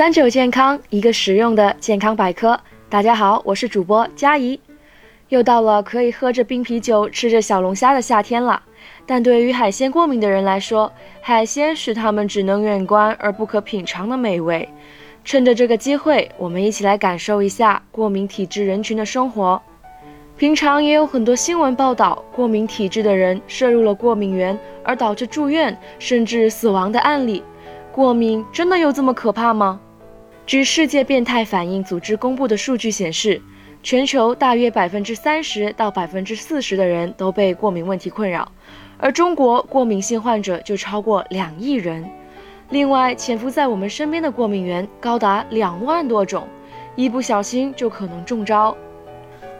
[0.00, 2.58] 三九健康，一个实用的健康百科。
[2.88, 4.58] 大家好，我是主播佳怡。
[5.28, 8.62] 又到了可以喝着冰啤酒、吃着小龙虾的夏天了。
[9.04, 10.90] 但对于海鲜过敏的人来说，
[11.20, 14.66] 海鲜是他们只能远观而不可品尝的美味。
[15.22, 19.60] 趁着这个机会，我们一起来感受一下过敏体质人群的生活。
[20.38, 27.42] 平常也有很多新闻报道，过敏体质的人摄入了过敏源而导致住院甚至死亡的案例。
[27.92, 29.78] 过敏真的有这么可怕吗？
[30.50, 33.40] 据世界变态反应组织公布的数据显示，
[33.84, 38.50] 全球大约百分之三十到百分之四十的人都被过敏问题困扰，
[38.98, 42.04] 而中国过敏性患者就超过两亿人。
[42.70, 46.48] 另外，潜伏在我们身边的过敏源高达两万多种，
[46.96, 48.76] 一不小心就可能中招。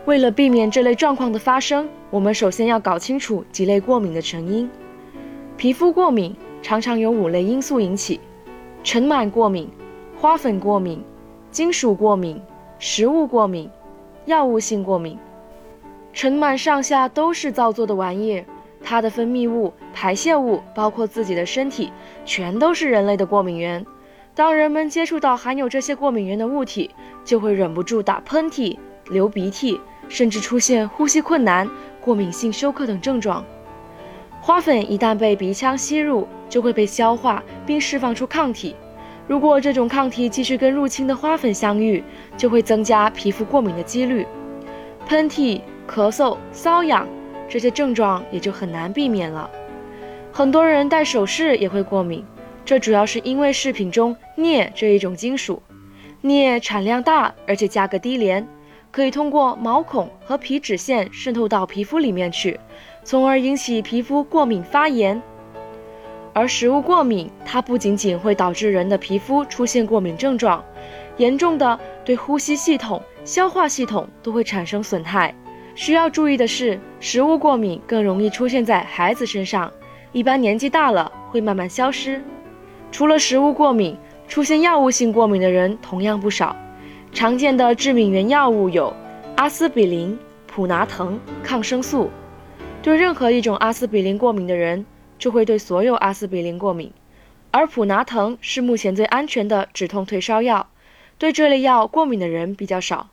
[0.06, 4.68] 为了避免这类状况的发生，我们首先要搞清楚几类过敏的成因。
[5.56, 6.34] 皮肤过敏。
[6.60, 8.18] 常常由五类因素引起：
[8.82, 9.66] 尘螨过敏、
[10.20, 11.02] 花粉过敏、
[11.50, 12.38] 金属过敏、
[12.78, 13.70] 食物过敏、
[14.26, 15.18] 药物性过敏。
[16.12, 18.44] 尘螨上下都是造作的玩意，
[18.84, 21.90] 它的分泌物、排泄物，包括自己的身体，
[22.26, 23.86] 全都是人类的过敏源。
[24.34, 26.90] 当人们接触到含有这些过敏源的物体，
[27.24, 28.76] 就会忍不住打喷嚏、
[29.08, 31.66] 流鼻涕，甚至出现呼吸困难、
[31.98, 33.42] 过敏性休克等症状。
[34.42, 38.76] 花粉一旦被鼻腔吸入，就会被消化并释放出抗体。
[39.30, 42.02] 如果这种抗体继续跟入侵的花粉相遇，
[42.36, 44.26] 就会增加皮肤过敏的几率。
[45.06, 47.06] 喷嚏、咳嗽、瘙痒
[47.48, 49.48] 这些症状也就很难避免了。
[50.32, 52.24] 很多人戴首饰也会过敏，
[52.64, 55.62] 这主要是因为饰品中镍这一种金属。
[56.22, 58.44] 镍产量大，而且价格低廉，
[58.90, 62.58] 可以通过毛孔和皮脂腺渗透到皮肤里面去，
[63.04, 65.22] 从而引起皮肤过敏发炎。
[66.32, 70.64] 而食物过敏，它不仅仅会导致人的皮肤出现过敏症状，
[71.16, 75.34] 严重的对呼吸系统、消化系统都会产生损害。
[75.74, 79.72] 需要注意的是，食物过敏更容易出现在孩子身上，
[80.12, 82.22] 一般年纪大了会慢慢消失。
[82.92, 83.96] 除了食物过敏，
[84.28, 86.54] 出现药物性过敏的人同样不少。
[87.12, 88.92] 常见的致敏原药物有
[89.36, 90.16] 阿司匹林、
[90.46, 92.10] 普拿疼、抗生素。
[92.82, 94.84] 对任何一种阿司匹林过敏的人。
[95.20, 96.92] 就会对所有阿司匹林过敏，
[97.52, 100.68] 而普拿疼是目前最安全的止痛退烧药，
[101.18, 103.10] 对这类药过敏的人比较少。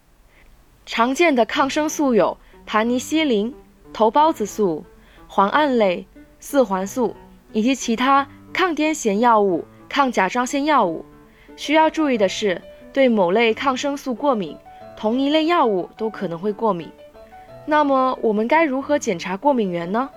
[0.86, 3.54] 常见的抗生素有盘尼西林、
[3.92, 4.86] 头孢子素、
[5.30, 6.08] 磺胺类、
[6.40, 7.14] 四环素
[7.52, 11.04] 以及其他抗癫痫药物、抗甲状腺药物。
[11.58, 12.62] 需要注意的是，
[12.94, 14.56] 对某类抗生素过敏，
[14.96, 16.90] 同一类药物都可能会过敏。
[17.66, 20.10] 那么我们该如何检查过敏源呢？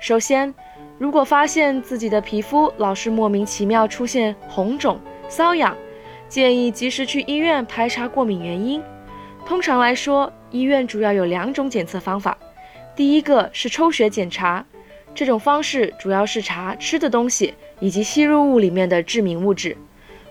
[0.00, 0.54] 首先，
[0.96, 5.76] 如果发现自己的皮肤老是莫名其妙出现红肿、瘙痒，
[6.28, 8.80] 建议及时去医院排查过敏原因。
[9.44, 12.38] 通常来说，医院主要有两种检测方法。
[12.94, 14.64] 第一个是抽血检查，
[15.14, 19.76] 这种方式主要是查吃的东西以及吸入物里面的致敏物质。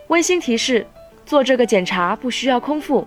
[0.07, 0.87] 温馨提示：
[1.25, 3.05] 做这个检查不需要空腹。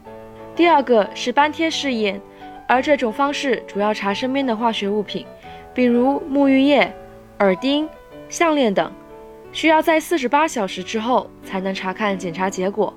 [0.54, 2.20] 第二个是斑贴试验，
[2.68, 5.24] 而这种方式主要查身边的化学物品，
[5.72, 6.94] 比如沐浴液。
[7.40, 7.86] 耳钉、
[8.30, 8.90] 项链等，
[9.52, 12.92] 需要在四十八小时之后才能查看检查结果。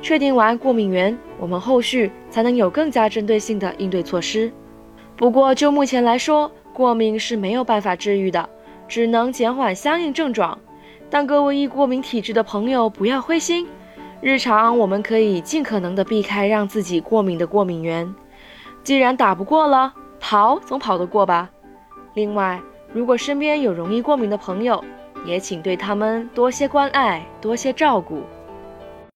[0.00, 4.50] 确定完过敏源，我们后续才能有更加针对性的应对措施。
[5.16, 8.48] 不过就目前来说，过敏是没有办法治愈的，
[8.86, 10.58] 只能减缓相应症状。
[11.10, 13.66] 但各位易过敏体质的朋友不要灰心，
[14.20, 18.14] 日常我们可以尽可能的避开让自己过敏的过敏源。
[18.84, 21.50] 既然打不过了，跑总跑得过吧。
[22.14, 22.60] 另外。
[22.92, 24.84] 如果身边有容易过敏的朋友，
[25.24, 28.22] 也请对他们多些关爱，多些照顾。